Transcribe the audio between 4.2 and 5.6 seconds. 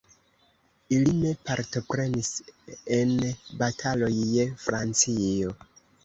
je Francio.